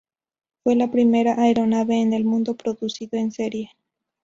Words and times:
Fue 0.63 0.75
la 0.75 0.89
primera 0.89 1.35
aeronave 1.39 2.01
en 2.01 2.13
el 2.13 2.25
mundo 2.25 2.55
producido 2.57 3.19
en 3.19 3.31
serie. 3.31 3.69